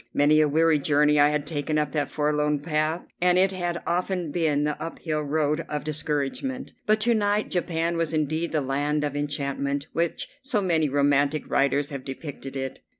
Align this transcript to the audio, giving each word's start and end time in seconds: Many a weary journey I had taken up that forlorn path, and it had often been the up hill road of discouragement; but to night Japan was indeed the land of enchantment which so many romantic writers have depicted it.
Many 0.15 0.41
a 0.41 0.47
weary 0.47 0.79
journey 0.79 1.19
I 1.19 1.29
had 1.29 1.45
taken 1.45 1.77
up 1.77 1.91
that 1.91 2.09
forlorn 2.09 2.61
path, 2.61 3.03
and 3.21 3.37
it 3.37 3.51
had 3.51 3.83
often 3.85 4.31
been 4.31 4.63
the 4.63 4.81
up 4.81 4.97
hill 4.97 5.21
road 5.21 5.63
of 5.69 5.83
discouragement; 5.83 6.73
but 6.87 6.99
to 7.01 7.13
night 7.13 7.51
Japan 7.51 7.97
was 7.97 8.11
indeed 8.11 8.51
the 8.51 8.61
land 8.61 9.03
of 9.03 9.15
enchantment 9.15 9.85
which 9.93 10.27
so 10.41 10.59
many 10.59 10.89
romantic 10.89 11.47
writers 11.47 11.91
have 11.91 12.03
depicted 12.03 12.55
it. 12.55 12.79